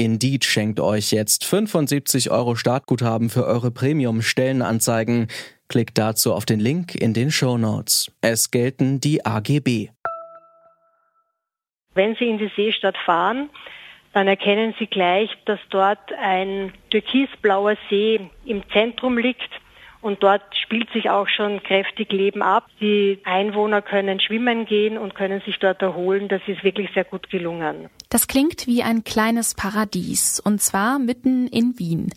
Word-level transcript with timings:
Indeed 0.00 0.46
schenkt 0.46 0.80
euch 0.80 1.12
jetzt 1.12 1.44
75 1.44 2.30
Euro 2.30 2.54
Startguthaben 2.54 3.28
für 3.28 3.44
eure 3.44 3.70
Premium-Stellenanzeigen. 3.70 5.28
Klickt 5.68 5.98
dazu 5.98 6.32
auf 6.32 6.46
den 6.46 6.58
Link 6.58 6.94
in 6.94 7.12
den 7.12 7.30
Show 7.30 7.58
Notes. 7.58 8.10
Es 8.22 8.50
gelten 8.50 9.00
die 9.00 9.26
AGB. 9.26 9.90
Wenn 11.92 12.14
Sie 12.14 12.30
in 12.30 12.38
die 12.38 12.50
Seestadt 12.56 12.96
fahren, 12.96 13.50
dann 14.14 14.26
erkennen 14.26 14.74
Sie 14.78 14.86
gleich, 14.86 15.28
dass 15.44 15.60
dort 15.68 16.14
ein 16.18 16.72
türkisblauer 16.88 17.76
See 17.90 18.20
im 18.46 18.62
Zentrum 18.72 19.18
liegt 19.18 19.50
und 20.00 20.22
dort 20.22 20.56
spielt 20.56 20.90
sich 20.92 21.10
auch 21.10 21.28
schon 21.28 21.62
kräftig 21.62 22.10
Leben 22.10 22.40
ab. 22.40 22.68
Die 22.80 23.18
Einwohner 23.24 23.82
können 23.82 24.18
schwimmen 24.18 24.64
gehen 24.64 24.96
und 24.96 25.14
können 25.14 25.42
sich 25.42 25.58
dort 25.58 25.82
erholen. 25.82 26.28
Das 26.28 26.40
ist 26.46 26.64
wirklich 26.64 26.88
sehr 26.94 27.04
gut 27.04 27.28
gelungen. 27.28 27.90
Das 28.10 28.26
klingt 28.26 28.66
wie 28.66 28.82
ein 28.82 29.04
kleines 29.04 29.54
Paradies, 29.54 30.40
und 30.40 30.60
zwar 30.60 30.98
mitten 30.98 31.46
in 31.46 31.78
Wien. 31.78 32.12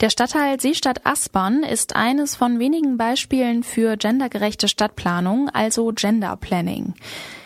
Der 0.00 0.10
Stadtteil 0.10 0.60
Seestadt 0.60 1.06
Aspern 1.06 1.62
ist 1.62 1.94
eines 1.94 2.34
von 2.34 2.58
wenigen 2.58 2.96
Beispielen 2.96 3.62
für 3.62 3.96
gendergerechte 3.96 4.66
Stadtplanung, 4.66 5.48
also 5.48 5.92
Gender 5.94 6.36
Planning. 6.36 6.94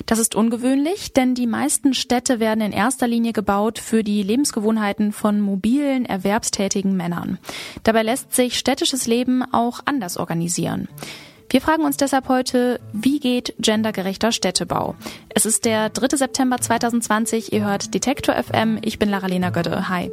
Das 0.07 0.19
ist 0.19 0.35
ungewöhnlich, 0.35 1.13
denn 1.13 1.35
die 1.35 1.47
meisten 1.47 1.93
Städte 1.93 2.41
werden 2.41 2.63
in 2.63 2.73
erster 2.73 3.07
Linie 3.07 3.35
gebaut 3.35 3.79
für 3.79 4.03
die 4.03 4.23
Lebensgewohnheiten 4.23 5.13
von 5.13 5.43
mobilen, 5.43 6.07
erwerbstätigen 6.07 6.97
Männern. 6.97 7.39
Dabei 7.83 8.03
lässt 8.03 8.35
sich 8.35 8.59
städtisches 8.59 9.07
Leben 9.07 9.45
auch 9.53 9.81
anders 9.85 10.17
organisieren. 10.17 10.89
Wir 11.53 11.61
fragen 11.61 11.85
uns 11.85 11.97
deshalb 11.97 12.29
heute, 12.29 12.79
wie 12.93 13.19
geht 13.19 13.55
gendergerechter 13.59 14.31
Städtebau? 14.31 14.95
Es 15.31 15.47
ist 15.47 15.65
der 15.65 15.91
3. 15.91 16.17
September 16.17 16.59
2020. 16.59 17.53
Ihr 17.53 17.65
hört 17.65 17.93
Detektor 17.93 18.37
FM. 18.37 18.79
Ich 18.83 19.01
bin 19.01 19.09
Lara-Lena 19.09 19.51
Götte. 19.51 19.89
Hi. 19.89 20.13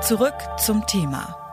Zurück 0.00 0.34
zum 0.58 0.86
Thema. 0.86 1.45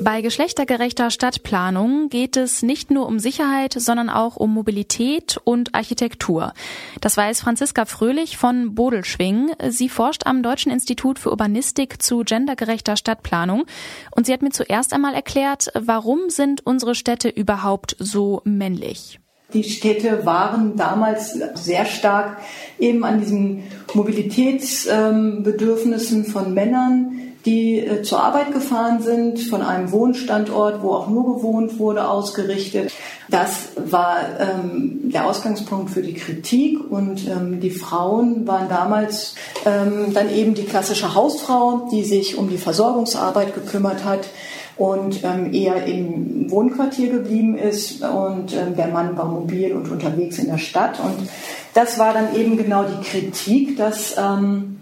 Bei 0.00 0.20
geschlechtergerechter 0.20 1.10
Stadtplanung 1.10 2.08
geht 2.08 2.36
es 2.36 2.62
nicht 2.62 2.92
nur 2.92 3.08
um 3.08 3.18
Sicherheit, 3.18 3.74
sondern 3.76 4.10
auch 4.10 4.36
um 4.36 4.54
Mobilität 4.54 5.40
und 5.42 5.74
Architektur. 5.74 6.52
Das 7.00 7.16
weiß 7.16 7.40
Franziska 7.40 7.84
Fröhlich 7.84 8.36
von 8.36 8.76
Bodelschwing. 8.76 9.50
Sie 9.70 9.88
forscht 9.88 10.24
am 10.24 10.44
Deutschen 10.44 10.70
Institut 10.70 11.18
für 11.18 11.30
Urbanistik 11.30 12.00
zu 12.00 12.20
gendergerechter 12.20 12.96
Stadtplanung 12.96 13.64
und 14.12 14.26
sie 14.26 14.32
hat 14.32 14.42
mir 14.42 14.50
zuerst 14.50 14.92
einmal 14.92 15.14
erklärt, 15.14 15.72
warum 15.74 16.30
sind 16.30 16.64
unsere 16.64 16.94
Städte 16.94 17.28
überhaupt 17.28 17.96
so 17.98 18.40
männlich? 18.44 19.18
Die 19.52 19.64
Städte 19.64 20.24
waren 20.26 20.76
damals 20.76 21.40
sehr 21.54 21.86
stark 21.86 22.36
eben 22.78 23.02
an 23.02 23.18
diesen 23.18 23.64
Mobilitätsbedürfnissen 23.94 26.26
von 26.26 26.52
Männern, 26.52 27.17
die 27.48 27.78
äh, 27.78 28.02
zur 28.02 28.22
Arbeit 28.22 28.52
gefahren 28.52 29.00
sind, 29.00 29.40
von 29.40 29.62
einem 29.62 29.90
Wohnstandort, 29.90 30.82
wo 30.82 30.92
auch 30.92 31.08
nur 31.08 31.36
gewohnt 31.36 31.78
wurde, 31.78 32.06
ausgerichtet. 32.08 32.92
Das 33.30 33.70
war 33.76 34.18
ähm, 34.38 35.10
der 35.10 35.26
Ausgangspunkt 35.26 35.90
für 35.90 36.02
die 36.02 36.14
Kritik 36.14 36.78
und 36.90 37.26
ähm, 37.26 37.60
die 37.60 37.70
Frauen 37.70 38.46
waren 38.46 38.68
damals 38.68 39.34
ähm, 39.64 40.12
dann 40.12 40.30
eben 40.30 40.54
die 40.54 40.64
klassische 40.64 41.14
Hausfrau, 41.14 41.88
die 41.90 42.04
sich 42.04 42.36
um 42.36 42.50
die 42.50 42.58
Versorgungsarbeit 42.58 43.54
gekümmert 43.54 44.04
hat 44.04 44.28
und 44.76 45.24
ähm, 45.24 45.52
eher 45.52 45.86
im 45.86 46.50
Wohnquartier 46.50 47.10
geblieben 47.10 47.58
ist 47.58 48.02
und 48.02 48.54
ähm, 48.54 48.76
der 48.76 48.88
Mann 48.88 49.16
war 49.16 49.26
mobil 49.26 49.72
und 49.72 49.90
unterwegs 49.90 50.38
in 50.38 50.46
der 50.46 50.58
Stadt. 50.58 51.00
Und 51.00 51.28
das 51.74 51.98
war 51.98 52.12
dann 52.12 52.34
eben 52.36 52.56
genau 52.56 52.84
die 52.84 53.04
Kritik, 53.04 53.76
dass 53.76 54.16
ähm, 54.16 54.78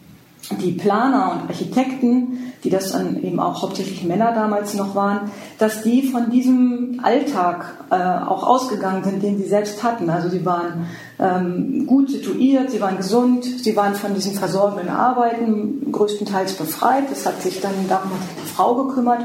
die 0.50 0.72
Planer 0.72 1.32
und 1.32 1.50
Architekten, 1.50 2.45
die 2.66 2.70
das 2.70 2.90
dann 2.90 3.22
eben 3.22 3.38
auch 3.38 3.62
hauptsächlich 3.62 4.02
Männer 4.02 4.32
damals 4.32 4.74
noch 4.74 4.96
waren, 4.96 5.30
dass 5.56 5.82
die 5.82 6.02
von 6.02 6.30
diesem 6.30 6.98
Alltag 7.00 7.64
äh, 7.90 7.94
auch 7.94 8.44
ausgegangen 8.44 9.04
sind, 9.04 9.22
den 9.22 9.38
sie 9.38 9.46
selbst 9.46 9.84
hatten. 9.84 10.10
Also 10.10 10.28
sie 10.28 10.44
waren 10.44 10.88
ähm, 11.20 11.86
gut 11.86 12.10
situiert, 12.10 12.72
sie 12.72 12.80
waren 12.80 12.96
gesund, 12.96 13.44
sie 13.44 13.76
waren 13.76 13.94
von 13.94 14.14
diesen 14.14 14.34
versorgenden 14.34 14.88
Arbeiten 14.88 15.92
größtenteils 15.92 16.54
befreit. 16.54 17.04
Das 17.08 17.24
hat 17.24 17.40
sich 17.40 17.60
dann 17.60 17.86
darum 17.88 18.10
hat 18.10 18.18
die 18.42 18.48
Frau 18.48 18.74
gekümmert 18.74 19.20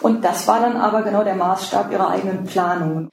und 0.00 0.24
das 0.24 0.48
war 0.48 0.60
dann 0.60 0.78
aber 0.78 1.02
genau 1.02 1.22
der 1.22 1.36
Maßstab 1.36 1.92
ihrer 1.92 2.08
eigenen 2.08 2.44
Planung. 2.44 3.10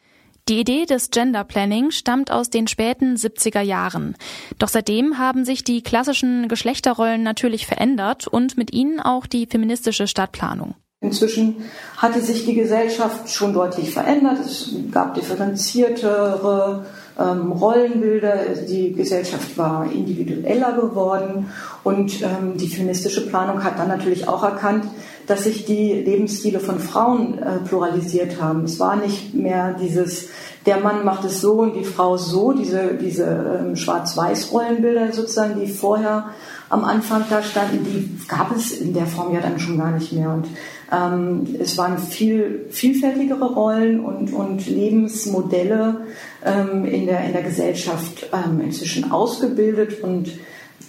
Die 0.49 0.59
Idee 0.59 0.85
des 0.85 1.09
Gender 1.09 1.45
Planning 1.45 1.91
stammt 1.91 2.29
aus 2.29 2.49
den 2.49 2.67
späten 2.67 3.15
70er 3.15 3.61
Jahren. 3.61 4.17
Doch 4.59 4.67
seitdem 4.67 5.17
haben 5.17 5.45
sich 5.45 5.63
die 5.63 5.81
klassischen 5.81 6.49
Geschlechterrollen 6.49 7.23
natürlich 7.23 7.65
verändert 7.65 8.27
und 8.27 8.57
mit 8.57 8.73
ihnen 8.73 8.99
auch 8.99 9.25
die 9.25 9.45
feministische 9.45 10.05
Stadtplanung. 10.05 10.75
Inzwischen 10.99 11.63
hatte 11.97 12.19
sich 12.19 12.45
die 12.45 12.55
Gesellschaft 12.55 13.29
schon 13.29 13.53
deutlich 13.53 13.91
verändert. 13.91 14.39
Es 14.39 14.69
gab 14.91 15.13
differenziertere 15.15 16.87
ähm, 17.19 17.51
Rollenbilder. 17.51 18.37
Die 18.67 18.93
Gesellschaft 18.93 19.57
war 19.57 19.91
individueller 19.91 20.73
geworden 20.73 21.49
und 21.83 22.21
ähm, 22.21 22.57
die 22.57 22.67
feministische 22.67 23.27
Planung 23.27 23.63
hat 23.63 23.79
dann 23.79 23.87
natürlich 23.87 24.27
auch 24.27 24.43
erkannt, 24.43 24.85
dass 25.27 25.45
sich 25.45 25.65
die 25.65 25.93
Lebensstile 25.93 26.59
von 26.59 26.79
Frauen 26.79 27.39
äh, 27.39 27.59
pluralisiert 27.59 28.41
haben. 28.41 28.65
Es 28.65 28.79
war 28.79 28.95
nicht 28.95 29.33
mehr 29.33 29.73
dieses, 29.73 30.29
der 30.65 30.79
Mann 30.79 31.05
macht 31.05 31.23
es 31.23 31.39
so 31.39 31.53
und 31.53 31.75
die 31.75 31.85
Frau 31.85 32.17
so, 32.17 32.51
diese, 32.51 32.95
diese 32.95 33.59
ähm, 33.59 33.75
Schwarz-Weiß-Rollenbilder 33.75 35.13
sozusagen, 35.13 35.59
die 35.59 35.67
vorher 35.67 36.29
am 36.69 36.83
Anfang 36.83 37.23
da 37.29 37.41
standen, 37.41 37.85
die 37.85 38.27
gab 38.27 38.55
es 38.55 38.71
in 38.71 38.93
der 38.93 39.05
Form 39.05 39.33
ja 39.33 39.39
dann 39.39 39.59
schon 39.59 39.77
gar 39.77 39.91
nicht 39.91 40.11
mehr. 40.11 40.29
Und 40.29 40.47
ähm, 40.93 41.55
es 41.59 41.77
waren 41.77 41.97
viel 41.97 42.65
vielfältigere 42.69 43.53
Rollen 43.53 43.99
und, 43.99 44.31
und 44.31 44.67
Lebensmodelle 44.67 46.01
ähm, 46.45 46.85
in, 46.85 47.05
der, 47.05 47.25
in 47.25 47.33
der 47.33 47.43
Gesellschaft 47.43 48.29
ähm, 48.31 48.61
inzwischen 48.61 49.11
ausgebildet 49.11 50.03
und 50.03 50.31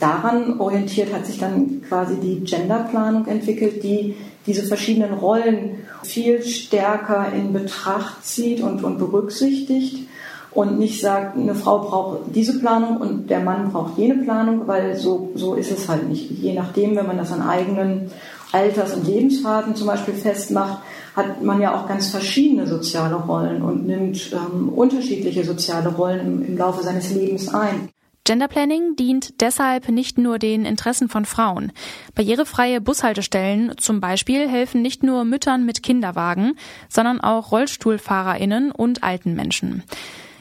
daran 0.00 0.60
orientiert 0.60 1.15
hat 1.15 1.26
sich 1.26 1.38
dann 1.38 1.82
quasi 1.88 2.16
die 2.20 2.41
Genderplanung 2.41 3.26
entwickelt, 3.26 3.82
die 3.82 4.16
diese 4.47 4.65
verschiedenen 4.65 5.15
Rollen 5.15 5.84
viel 6.03 6.42
stärker 6.42 7.32
in 7.34 7.53
Betracht 7.53 8.25
zieht 8.26 8.60
und, 8.60 8.84
und 8.84 8.98
berücksichtigt 8.98 10.06
und 10.50 10.78
nicht 10.78 11.00
sagt, 11.00 11.36
eine 11.36 11.54
Frau 11.54 11.78
braucht 11.78 12.19
diese 12.34 12.60
Planung 12.60 12.98
und 12.98 13.31
der 13.31 13.41
Mann 13.41 13.72
braucht 13.72 13.98
jene 13.98 14.22
Planung, 14.22 14.69
weil 14.69 14.97
so, 14.97 15.32
so 15.34 15.54
ist 15.54 15.72
es 15.72 15.88
halt 15.88 16.09
nicht. 16.09 16.31
Je 16.31 16.53
nachdem, 16.53 16.94
wenn 16.94 17.06
man 17.06 17.19
das 17.19 17.32
an 17.32 17.42
eigenen 17.42 18.10
Alters- 18.54 18.94
und 18.94 19.06
Lebensphasen 19.06 19.75
zum 19.75 19.88
Beispiel 19.88 20.15
festmacht, 20.15 20.78
hat 21.16 21.42
man 21.42 21.60
ja 21.60 21.75
auch 21.75 21.87
ganz 21.87 22.10
verschiedene 22.10 22.66
soziale 22.66 23.16
Rollen 23.16 23.62
und 23.62 23.87
nimmt 23.87 24.32
ähm, 24.32 24.69
unterschiedliche 24.69 25.45
soziale 25.45 25.91
Rollen 25.91 26.21
im, 26.21 26.45
im 26.47 26.56
Laufe 26.56 26.83
seines 26.83 27.10
Lebens 27.10 27.53
ein. 27.53 27.89
Genderplanning 28.27 28.97
dient 28.97 29.42
deshalb 29.42 29.91
nicht 29.91 30.16
nur 30.16 30.39
den 30.39 30.65
Interessen 30.65 31.10
von 31.10 31.27
Frauen. 31.27 31.72
Barrierefreie 32.15 32.80
Bushaltestellen 32.80 33.77
zum 33.77 34.01
Beispiel 34.01 34.48
helfen 34.48 34.80
nicht 34.80 35.03
nur 35.03 35.24
Müttern 35.24 35.66
mit 35.66 35.83
Kinderwagen, 35.83 36.54
sondern 36.89 37.21
auch 37.21 37.53
Rollstuhlfahrerinnen 37.53 38.71
und 38.71 39.03
alten 39.03 39.34
Menschen. 39.34 39.83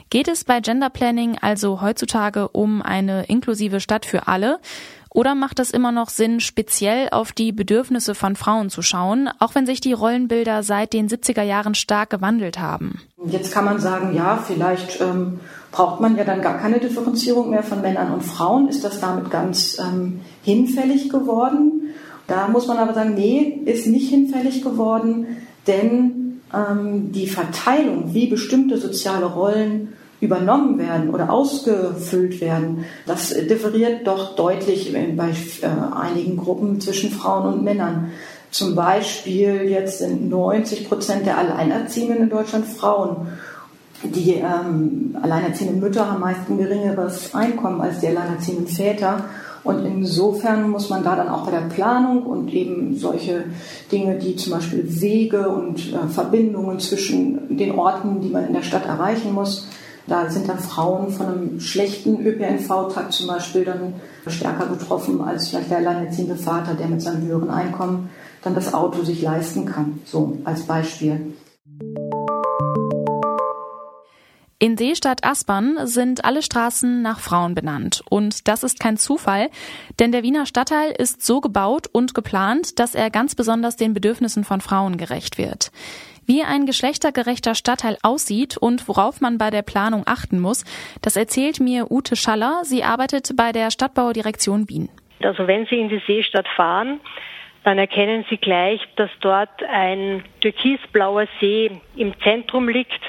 Geht 0.10 0.28
es 0.28 0.44
bei 0.46 0.62
Genderplanning 0.62 1.40
also 1.42 1.82
heutzutage 1.82 2.48
um 2.48 2.82
eine 2.82 3.26
inklusive 3.26 3.80
Stadt 3.80 4.06
für 4.06 4.28
alle? 4.28 4.60
Oder 5.14 5.36
macht 5.36 5.60
es 5.60 5.72
immer 5.72 5.92
noch 5.92 6.10
Sinn, 6.10 6.40
speziell 6.40 7.10
auf 7.12 7.32
die 7.32 7.52
Bedürfnisse 7.52 8.16
von 8.16 8.36
Frauen 8.36 8.70
zu 8.70 8.82
schauen, 8.82 9.30
auch 9.40 9.54
wenn 9.54 9.68
sich 9.68 9.80
die 9.80 9.94
Rollenbilder 9.94 10.64
seit 10.64 10.92
den 10.92 11.08
70er 11.08 11.44
Jahren 11.44 11.76
stark 11.76 12.10
gewandelt 12.10 12.60
haben? 12.60 13.00
Jetzt 13.26 13.54
kann 13.54 13.66
man 13.66 13.80
sagen, 13.80 14.16
ja, 14.16 14.38
vielleicht 14.38 15.00
ähm, 15.02 15.40
braucht 15.72 16.02
man 16.02 16.18
ja 16.18 16.24
dann 16.24 16.42
gar 16.42 16.58
keine 16.58 16.80
Differenzierung 16.80 17.52
mehr 17.52 17.64
von 17.64 17.82
Männern 17.82 18.12
und 18.12 18.24
Frauen. 18.24 18.68
Ist 18.68 18.84
das 18.84 19.00
damit 19.00 19.30
ganz 19.30 19.78
ähm, 19.80 20.22
hinfällig 20.42 21.10
geworden? 21.10 21.94
Da 22.28 22.48
muss 22.48 22.68
man 22.68 22.78
aber 22.78 22.94
sagen, 22.94 23.14
nee, 23.14 23.62
ist 23.66 23.86
nicht 23.86 24.10
hinfällig 24.10 24.64
geworden, 24.64 25.28
denn 25.68 26.42
ähm, 26.54 27.12
die 27.12 27.28
Verteilung, 27.28 28.14
wie 28.14 28.28
bestimmte 28.28 28.78
soziale 28.78 29.26
Rollen 29.26 29.94
übernommen 30.24 30.80
werden 30.80 31.10
oder 31.10 31.32
ausgefüllt 31.32 32.42
werden, 32.42 32.86
das 33.06 33.30
differiert 33.30 34.08
doch 34.08 34.36
deutlich 34.36 34.94
bei 35.16 35.30
äh, 35.30 35.68
einigen 35.96 36.38
Gruppen 36.38 36.80
zwischen 36.82 37.12
Frauen 37.12 37.54
und 37.54 37.64
Männern. 37.64 38.12
Zum 38.52 38.76
Beispiel 38.76 39.64
jetzt 39.64 40.00
sind 40.00 40.30
90 40.30 40.88
Prozent 40.88 41.26
der 41.26 41.38
Alleinerziehenden 41.38 42.24
in 42.24 42.30
Deutschland 42.30 42.66
Frauen. 42.66 43.28
Die 44.04 44.36
ähm, 44.36 45.18
alleinerziehenden 45.22 45.80
Mütter 45.80 46.10
haben 46.10 46.20
meist 46.20 46.42
ein 46.50 46.58
geringeres 46.58 47.34
Einkommen 47.34 47.82
als 47.82 48.00
die 48.00 48.08
alleinerziehenden 48.08 48.68
Väter. 48.68 49.26
Und 49.64 49.86
insofern 49.86 50.70
muss 50.70 50.90
man 50.90 51.04
da 51.04 51.16
dann 51.16 51.30
auch 51.30 51.46
bei 51.46 51.52
der 51.52 51.68
Planung 51.68 52.24
und 52.24 52.54
eben 52.54 52.98
solche 52.98 53.46
Dinge, 53.92 54.20
die 54.20 54.36
zum 54.36 54.54
Beispiel 54.54 54.84
Wege 55.02 55.48
und 55.48 55.94
äh, 55.94 56.08
Verbindungen 56.10 56.80
zwischen 56.80 57.58
den 57.58 57.72
Orten, 57.72 58.22
die 58.22 58.30
man 58.30 58.46
in 58.46 58.54
der 58.54 58.62
Stadt 58.62 58.86
erreichen 58.86 59.34
muss, 59.34 59.68
da 60.08 60.30
sind 60.30 60.50
dann 60.50 60.60
Frauen 60.60 61.12
von 61.12 61.28
einem 61.28 61.60
schlechten 61.60 62.26
ÖPNV-Takt 62.26 63.14
zum 63.14 63.28
Beispiel 63.28 63.66
dann 63.66 63.94
stärker 64.28 64.66
betroffen 64.66 65.22
als 65.22 65.50
vielleicht 65.50 65.70
der 65.70 65.78
alleinerziehende 65.78 66.36
Vater, 66.36 66.74
der 66.74 66.88
mit 66.88 67.02
seinem 67.02 67.26
höheren 67.26 67.50
Einkommen 67.50 68.10
dann 68.44 68.56
das 68.56 68.74
Auto 68.74 69.04
sich 69.04 69.22
leisten 69.22 69.66
kann. 69.66 70.02
So 70.06 70.38
als 70.44 70.64
Beispiel. 70.64 71.34
In 74.60 74.78
Seestadt 74.78 75.26
Aspern 75.26 75.78
sind 75.88 76.24
alle 76.24 76.42
Straßen 76.42 77.02
nach 77.02 77.20
Frauen 77.20 77.54
benannt. 77.54 78.02
Und 78.10 78.48
das 78.48 78.64
ist 78.64 78.80
kein 78.80 78.96
Zufall, 78.96 79.50
denn 80.00 80.14
der 80.14 80.24
Wiener 80.24 80.46
Stadtteil 80.46 80.92
ist 80.98 81.26
so 81.26 81.42
gebaut 81.42 81.90
und 81.92 82.14
geplant, 82.14 82.80
dass 82.80 82.96
er 82.96 83.10
ganz 83.10 83.36
besonders 83.36 83.76
den 83.76 83.94
Bedürfnissen 83.94 84.46
von 84.46 84.62
Frauen 84.62 84.96
gerecht 84.96 85.38
wird. 85.38 85.70
Wie 86.26 86.44
ein 86.44 86.66
geschlechtergerechter 86.66 87.56
Stadtteil 87.56 87.98
aussieht 88.02 88.58
und 88.58 88.88
worauf 88.88 89.20
man 89.20 89.38
bei 89.38 89.50
der 89.50 89.62
Planung 89.62 90.04
achten 90.06 90.40
muss, 90.40 90.64
das 91.02 91.16
erzählt 91.16 91.60
mir 91.60 91.92
Ute 91.92 92.16
Schaller. 92.16 92.62
Sie 92.64 92.84
arbeitet 92.84 93.36
bei 93.36 93.52
der 93.52 93.72
Stadtbaudirektion 93.72 94.70
Wien. 94.70 94.90
Also 95.22 95.48
wenn 95.48 95.66
Sie 95.66 95.80
in 95.80 95.90
die 95.90 96.02
Seestadt 96.08 96.48
fahren, 96.56 97.00
dann 97.64 97.78
erkennen 97.78 98.26
Sie 98.30 98.38
gleich, 98.38 98.82
dass 98.96 99.10
dort 99.22 99.64
ein 99.64 100.24
türkisblauer 100.42 101.28
See 101.40 101.72
im 101.96 102.14
Zentrum 102.22 102.68
liegt 102.68 103.00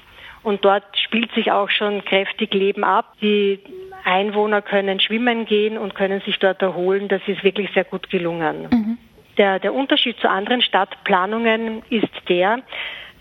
und 0.43 0.65
dort 0.65 0.85
spielt 0.99 1.33
sich 1.33 1.51
auch 1.51 1.71
schon 1.71 2.05
kräftig 2.05 2.53
Leben 2.55 2.85
ab. 2.85 3.15
Die 3.21 3.59
Einwohner 4.05 4.63
können 4.63 5.01
schwimmen 5.01 5.47
gehen 5.47 5.79
und 5.79 5.95
können 5.95 6.21
sich 6.21 6.39
dort 6.39 6.63
erholen. 6.63 7.09
Das 7.09 7.23
ist 7.27 7.43
wirklich 7.43 7.71
sehr 7.75 7.85
gut 7.85 8.11
gelungen. 8.11 8.69
Mhm. 8.71 8.99
Der, 9.39 9.59
der 9.59 9.75
Unterschied 9.75 10.19
zu 10.21 10.31
anderen 10.31 10.63
Stadtplanungen 10.63 11.83
ist 11.91 12.13
der, 12.29 12.59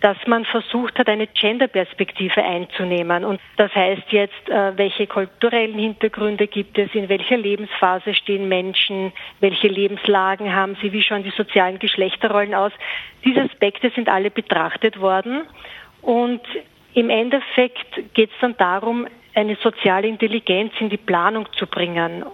dass 0.03 0.17
man 0.27 0.44
versucht 0.44 1.00
hat, 1.00 1.07
eine 1.07 1.27
Genderperspektive 1.27 2.44
einzunehmen. 2.44 3.23
Und 3.23 3.39
das 3.55 3.73
heißt 3.73 4.11
jetzt, 4.11 4.50
äh, 4.50 4.77
welche 4.77 5.07
kulturellen 5.07 5.79
Hintergründe 5.79 6.47
gibt 6.47 6.77
es, 6.77 6.94
in 6.94 7.07
welcher 7.07 7.38
Lebensphase 7.38 8.13
stehen 8.13 8.50
Menschen, 8.50 9.13
welche 9.39 9.69
Lebenslagen 9.69 10.53
haben 10.53 10.75
sie, 10.81 10.91
wie 10.91 11.01
schauen 11.01 11.23
die 11.23 11.31
sozialen 11.31 11.79
Geschlechterrollen 11.79 12.53
aus. 12.53 12.73
Diese 13.23 13.44
Aspekte 13.44 13.91
sind 13.95 14.09
alle 14.09 14.29
betrachtet 14.29 15.00
worden. 15.00 15.44
Und 16.01 16.41
im 16.94 17.09
Endeffekt 17.09 18.13
geht 18.13 18.29
es 18.29 18.35
dann 18.41 18.57
darum, 18.57 19.07
eine 19.33 19.55
soziale 19.55 20.09
Intelligenz 20.09 20.73
in 20.81 20.89
die 20.89 20.97
Planung 20.97 21.47
zu 21.57 21.65
bringen. 21.65 22.25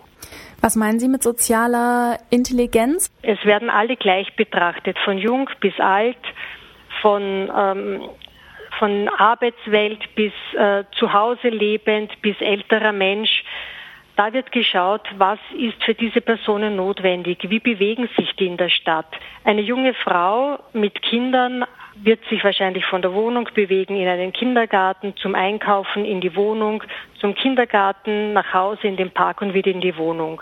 Was 0.59 0.75
meinen 0.75 0.99
Sie 0.99 1.07
mit 1.07 1.21
sozialer 1.21 2.17
Intelligenz? 2.31 3.11
Es 3.21 3.45
werden 3.45 3.69
alle 3.69 3.95
gleich 3.95 4.35
betrachtet, 4.35 4.97
von 5.05 5.19
jung 5.19 5.51
bis 5.61 5.79
alt 5.79 6.17
von, 7.01 7.51
ähm, 7.55 8.01
von 8.77 9.09
Arbeitswelt 9.09 10.15
bis 10.15 10.33
äh, 10.55 10.83
zu 10.97 11.13
Hause 11.13 11.49
lebend 11.49 12.21
bis 12.21 12.39
älterer 12.39 12.91
Mensch. 12.91 13.43
Da 14.15 14.33
wird 14.33 14.51
geschaut, 14.51 15.07
was 15.17 15.39
ist 15.57 15.81
für 15.83 15.93
diese 15.93 16.19
Personen 16.19 16.75
notwendig, 16.75 17.39
wie 17.49 17.59
bewegen 17.59 18.09
sich 18.17 18.33
die 18.35 18.47
in 18.47 18.57
der 18.57 18.69
Stadt. 18.69 19.07
Eine 19.45 19.61
junge 19.61 19.93
Frau 19.93 20.59
mit 20.73 21.01
Kindern 21.01 21.63
wird 21.95 22.23
sich 22.25 22.43
wahrscheinlich 22.43 22.85
von 22.85 23.01
der 23.01 23.13
Wohnung 23.13 23.49
bewegen 23.53 23.95
in 23.95 24.07
einen 24.07 24.33
Kindergarten, 24.33 25.15
zum 25.17 25.35
Einkaufen 25.35 26.05
in 26.05 26.21
die 26.21 26.35
Wohnung, 26.35 26.83
zum 27.19 27.33
Kindergarten, 27.35 28.33
nach 28.33 28.53
Hause 28.53 28.87
in 28.87 28.97
den 28.97 29.11
Park 29.11 29.41
und 29.41 29.53
wieder 29.53 29.71
in 29.71 29.81
die 29.81 29.95
Wohnung. 29.97 30.41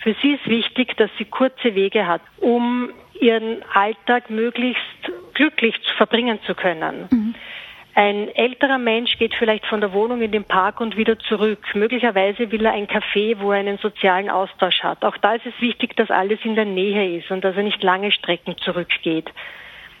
Für 0.00 0.14
sie 0.22 0.34
ist 0.34 0.46
wichtig, 0.46 0.96
dass 0.96 1.10
sie 1.18 1.24
kurze 1.24 1.74
Wege 1.74 2.06
hat, 2.06 2.20
um 2.38 2.90
ihren 3.20 3.64
Alltag 3.72 4.30
möglichst 4.30 5.10
glücklich 5.36 5.76
verbringen 5.96 6.38
zu 6.46 6.54
können. 6.54 7.08
Mhm. 7.10 7.34
Ein 7.94 8.28
älterer 8.34 8.76
Mensch 8.76 9.16
geht 9.16 9.34
vielleicht 9.34 9.64
von 9.64 9.80
der 9.80 9.92
Wohnung 9.92 10.20
in 10.20 10.30
den 10.30 10.44
Park 10.44 10.80
und 10.80 10.98
wieder 10.98 11.18
zurück. 11.18 11.74
Möglicherweise 11.74 12.52
will 12.52 12.66
er 12.66 12.72
ein 12.72 12.88
Café, 12.88 13.38
wo 13.38 13.52
er 13.52 13.60
einen 13.60 13.78
sozialen 13.78 14.28
Austausch 14.28 14.82
hat. 14.82 15.02
Auch 15.02 15.16
da 15.16 15.34
ist 15.34 15.46
es 15.46 15.58
wichtig, 15.60 15.96
dass 15.96 16.10
alles 16.10 16.38
in 16.44 16.56
der 16.56 16.66
Nähe 16.66 17.18
ist 17.18 17.30
und 17.30 17.42
dass 17.42 17.56
er 17.56 17.62
nicht 17.62 17.82
lange 17.82 18.12
Strecken 18.12 18.58
zurückgeht. 18.58 19.32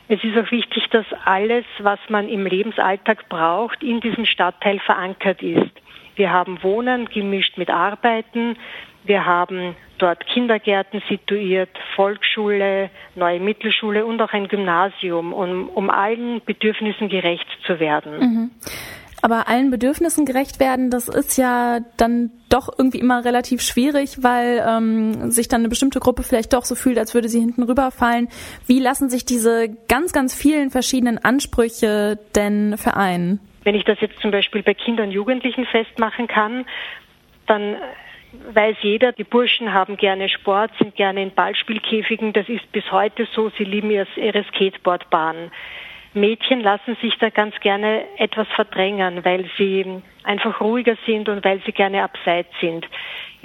Es 0.08 0.22
ist 0.22 0.36
auch 0.36 0.50
wichtig, 0.50 0.88
dass 0.90 1.06
alles, 1.24 1.64
was 1.78 1.98
man 2.08 2.28
im 2.28 2.46
Lebensalltag 2.46 3.28
braucht, 3.28 3.82
in 3.82 4.00
diesem 4.00 4.26
Stadtteil 4.26 4.78
verankert 4.78 5.42
ist. 5.42 5.75
Wir 6.16 6.32
haben 6.32 6.62
Wohnen 6.62 7.06
gemischt 7.06 7.56
mit 7.58 7.70
Arbeiten. 7.70 8.56
Wir 9.04 9.24
haben 9.24 9.76
dort 9.98 10.26
Kindergärten 10.26 11.02
situiert, 11.08 11.70
Volksschule, 11.94 12.90
neue 13.14 13.40
Mittelschule 13.40 14.04
und 14.04 14.20
auch 14.20 14.32
ein 14.32 14.48
Gymnasium, 14.48 15.32
um, 15.32 15.68
um 15.68 15.90
allen 15.90 16.42
Bedürfnissen 16.44 17.08
gerecht 17.08 17.46
zu 17.66 17.78
werden. 17.78 18.18
Mhm. 18.18 18.50
Aber 19.22 19.48
allen 19.48 19.70
Bedürfnissen 19.70 20.26
gerecht 20.26 20.60
werden, 20.60 20.90
das 20.90 21.08
ist 21.08 21.36
ja 21.38 21.80
dann 21.96 22.30
doch 22.48 22.68
irgendwie 22.76 22.98
immer 22.98 23.24
relativ 23.24 23.62
schwierig, 23.62 24.22
weil 24.22 24.64
ähm, 24.66 25.30
sich 25.30 25.48
dann 25.48 25.62
eine 25.62 25.68
bestimmte 25.68 26.00
Gruppe 26.00 26.22
vielleicht 26.22 26.52
doch 26.52 26.64
so 26.64 26.74
fühlt, 26.74 26.98
als 26.98 27.14
würde 27.14 27.28
sie 27.28 27.40
hinten 27.40 27.62
rüberfallen. 27.62 28.28
Wie 28.66 28.78
lassen 28.78 29.08
sich 29.08 29.24
diese 29.24 29.68
ganz, 29.88 30.12
ganz 30.12 30.34
vielen 30.34 30.70
verschiedenen 30.70 31.18
Ansprüche 31.18 32.18
denn 32.34 32.76
vereinen? 32.76 33.40
Wenn 33.66 33.74
ich 33.74 33.82
das 33.82 34.00
jetzt 34.00 34.20
zum 34.20 34.30
Beispiel 34.30 34.62
bei 34.62 34.74
Kindern 34.74 35.08
und 35.08 35.12
Jugendlichen 35.12 35.66
festmachen 35.66 36.28
kann, 36.28 36.66
dann 37.48 37.76
weiß 38.52 38.76
jeder, 38.82 39.10
die 39.10 39.24
Burschen 39.24 39.72
haben 39.72 39.96
gerne 39.96 40.28
Sport, 40.28 40.70
sind 40.78 40.94
gerne 40.94 41.20
in 41.20 41.32
Ballspielkäfigen. 41.32 42.32
Das 42.32 42.48
ist 42.48 42.70
bis 42.70 42.92
heute 42.92 43.26
so. 43.34 43.50
Sie 43.58 43.64
lieben 43.64 43.90
ihre 43.90 44.44
Skateboardbahn. 44.44 45.50
Mädchen 46.14 46.60
lassen 46.60 46.96
sich 47.02 47.18
da 47.18 47.30
ganz 47.30 47.58
gerne 47.58 48.04
etwas 48.18 48.46
verdrängen, 48.54 49.24
weil 49.24 49.50
sie 49.58 50.00
einfach 50.22 50.60
ruhiger 50.60 50.96
sind 51.04 51.28
und 51.28 51.44
weil 51.44 51.60
sie 51.66 51.72
gerne 51.72 52.04
abseits 52.04 52.50
sind. 52.60 52.86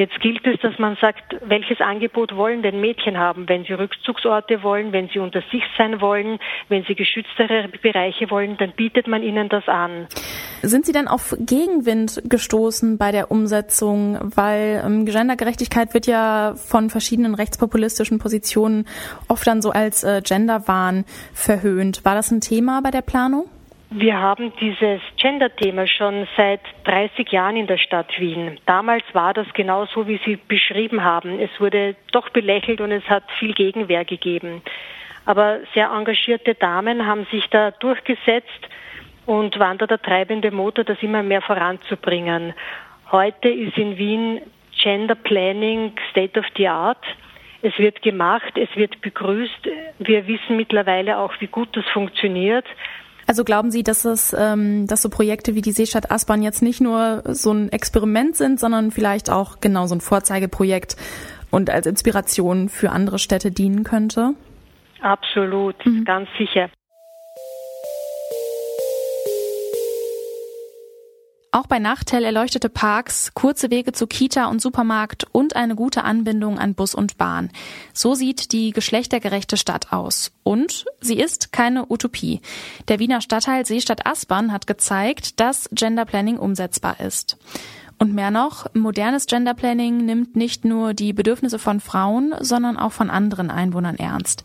Jetzt 0.01 0.19
gilt 0.19 0.47
es, 0.47 0.59
dass 0.61 0.79
man 0.79 0.97
sagt, 0.99 1.35
welches 1.45 1.79
Angebot 1.79 2.35
wollen 2.35 2.63
denn 2.63 2.81
Mädchen 2.81 3.19
haben, 3.19 3.47
wenn 3.47 3.65
sie 3.65 3.73
Rückzugsorte 3.73 4.63
wollen, 4.63 4.91
wenn 4.93 5.09
sie 5.09 5.19
unter 5.19 5.43
sich 5.51 5.61
sein 5.77 6.01
wollen, 6.01 6.39
wenn 6.69 6.83
sie 6.85 6.95
geschütztere 6.95 7.69
Bereiche 7.83 8.31
wollen, 8.31 8.57
dann 8.57 8.71
bietet 8.71 9.07
man 9.07 9.21
ihnen 9.21 9.47
das 9.47 9.67
an. 9.67 10.07
Sind 10.63 10.87
Sie 10.87 10.91
dann 10.91 11.07
auf 11.07 11.35
Gegenwind 11.39 12.19
gestoßen 12.25 12.97
bei 12.97 13.11
der 13.11 13.29
Umsetzung? 13.29 14.17
Weil 14.35 14.81
ähm, 14.83 15.05
Gendergerechtigkeit 15.05 15.93
wird 15.93 16.07
ja 16.07 16.55
von 16.55 16.89
verschiedenen 16.89 17.35
rechtspopulistischen 17.35 18.17
Positionen 18.17 18.87
oft 19.27 19.45
dann 19.45 19.61
so 19.61 19.69
als 19.69 20.03
äh, 20.03 20.23
Genderwahn 20.23 21.05
verhöhnt. 21.31 22.03
War 22.05 22.15
das 22.15 22.31
ein 22.31 22.41
Thema 22.41 22.81
bei 22.81 22.89
der 22.89 23.03
Planung? 23.03 23.45
Wir 23.93 24.17
haben 24.17 24.53
dieses 24.55 25.01
Gender-Thema 25.17 25.85
schon 25.85 26.25
seit 26.37 26.61
30 26.85 27.29
Jahren 27.29 27.57
in 27.57 27.67
der 27.67 27.77
Stadt 27.77 28.17
Wien. 28.21 28.57
Damals 28.65 29.03
war 29.11 29.33
das 29.33 29.47
genau 29.53 29.85
so, 29.85 30.07
wie 30.07 30.17
Sie 30.23 30.37
beschrieben 30.37 31.03
haben. 31.03 31.41
Es 31.41 31.49
wurde 31.59 31.97
doch 32.13 32.29
belächelt 32.29 32.79
und 32.79 32.93
es 32.93 33.03
hat 33.09 33.29
viel 33.37 33.53
Gegenwehr 33.53 34.05
gegeben. 34.05 34.61
Aber 35.25 35.59
sehr 35.73 35.89
engagierte 35.89 36.55
Damen 36.55 37.05
haben 37.05 37.27
sich 37.31 37.45
da 37.49 37.71
durchgesetzt 37.71 38.69
und 39.25 39.59
waren 39.59 39.77
da 39.77 39.87
der 39.87 40.01
treibende 40.01 40.51
Motor, 40.51 40.85
das 40.85 41.03
immer 41.03 41.21
mehr 41.21 41.41
voranzubringen. 41.41 42.53
Heute 43.11 43.49
ist 43.49 43.77
in 43.77 43.97
Wien 43.97 44.39
Gender 44.71 45.15
Planning 45.15 45.91
State 46.11 46.39
of 46.39 46.45
the 46.55 46.69
Art. 46.69 47.03
Es 47.61 47.77
wird 47.77 48.01
gemacht, 48.01 48.57
es 48.57 48.73
wird 48.77 49.01
begrüßt. 49.01 49.67
Wir 49.99 50.27
wissen 50.27 50.55
mittlerweile 50.55 51.17
auch, 51.17 51.33
wie 51.39 51.47
gut 51.47 51.75
das 51.75 51.85
funktioniert. 51.89 52.65
Also 53.31 53.45
glauben 53.45 53.71
Sie, 53.71 53.81
dass 53.81 54.03
es, 54.03 54.35
ähm, 54.37 54.87
dass 54.87 55.01
so 55.01 55.07
Projekte 55.07 55.55
wie 55.55 55.61
die 55.61 55.71
Seestadt 55.71 56.11
Aspern 56.11 56.43
jetzt 56.43 56.61
nicht 56.61 56.81
nur 56.81 57.23
so 57.27 57.53
ein 57.53 57.71
Experiment 57.71 58.35
sind, 58.35 58.59
sondern 58.59 58.91
vielleicht 58.91 59.29
auch 59.29 59.61
genau 59.61 59.87
so 59.87 59.95
ein 59.95 60.01
Vorzeigeprojekt 60.01 60.97
und 61.49 61.69
als 61.69 61.87
Inspiration 61.87 62.67
für 62.67 62.89
andere 62.89 63.19
Städte 63.19 63.49
dienen 63.49 63.85
könnte? 63.85 64.33
Absolut, 64.99 65.77
mhm. 65.85 66.03
ganz 66.03 66.27
sicher. 66.37 66.69
Auch 71.53 71.67
bei 71.67 71.79
Nacht 71.79 72.13
hell 72.13 72.23
erleuchtete 72.23 72.69
Parks, 72.69 73.33
kurze 73.33 73.69
Wege 73.71 73.91
zu 73.91 74.07
Kita 74.07 74.45
und 74.45 74.61
Supermarkt 74.61 75.25
und 75.33 75.57
eine 75.57 75.75
gute 75.75 76.05
Anbindung 76.05 76.57
an 76.57 76.75
Bus 76.75 76.95
und 76.95 77.17
Bahn. 77.17 77.49
So 77.93 78.15
sieht 78.15 78.53
die 78.53 78.71
geschlechtergerechte 78.71 79.57
Stadt 79.57 79.91
aus. 79.91 80.31
Und 80.43 80.85
sie 81.01 81.19
ist 81.19 81.51
keine 81.51 81.91
Utopie. 81.91 82.39
Der 82.87 82.99
Wiener 82.99 83.19
Stadtteil 83.19 83.65
Seestadt 83.65 84.05
Aspern 84.07 84.53
hat 84.53 84.65
gezeigt, 84.65 85.41
dass 85.41 85.67
Genderplanning 85.73 86.37
umsetzbar 86.37 87.01
ist. 87.01 87.37
Und 88.01 88.15
mehr 88.15 88.31
noch, 88.31 88.65
modernes 88.73 89.27
Genderplanning 89.27 89.97
nimmt 89.97 90.35
nicht 90.35 90.65
nur 90.65 90.95
die 90.95 91.13
Bedürfnisse 91.13 91.59
von 91.59 91.79
Frauen, 91.79 92.33
sondern 92.39 92.75
auch 92.75 92.93
von 92.93 93.11
anderen 93.11 93.51
Einwohnern 93.51 93.95
ernst. 93.95 94.43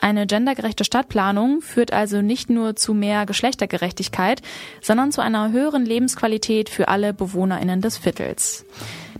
Eine 0.00 0.26
gendergerechte 0.26 0.82
Stadtplanung 0.82 1.60
führt 1.62 1.92
also 1.92 2.20
nicht 2.20 2.50
nur 2.50 2.74
zu 2.74 2.94
mehr 2.94 3.24
Geschlechtergerechtigkeit, 3.24 4.42
sondern 4.82 5.12
zu 5.12 5.20
einer 5.20 5.52
höheren 5.52 5.86
Lebensqualität 5.86 6.68
für 6.68 6.88
alle 6.88 7.14
BewohnerInnen 7.14 7.80
des 7.80 7.96
Viertels. 7.96 8.66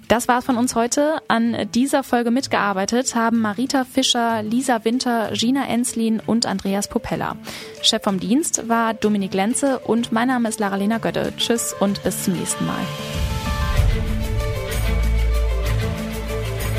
Das 0.08 0.26
war's 0.26 0.44
von 0.44 0.56
uns 0.56 0.74
heute. 0.74 1.22
An 1.28 1.68
dieser 1.72 2.02
Folge 2.02 2.32
mitgearbeitet 2.32 3.14
haben 3.14 3.40
Marita 3.40 3.84
Fischer, 3.84 4.42
Lisa 4.42 4.84
Winter, 4.84 5.30
Gina 5.32 5.64
Enslin 5.68 6.20
und 6.26 6.44
Andreas 6.44 6.88
Popella. 6.88 7.36
Chef 7.82 8.02
vom 8.02 8.18
Dienst 8.18 8.68
war 8.68 8.94
Dominik 8.94 9.32
Lenze 9.32 9.78
und 9.78 10.10
mein 10.10 10.26
Name 10.26 10.48
ist 10.48 10.58
Lara-Lena 10.58 10.98
Götte. 10.98 11.32
Tschüss 11.36 11.72
und 11.78 12.02
bis 12.02 12.24
zum 12.24 12.34
nächsten 12.34 12.66
Mal. 12.66 12.82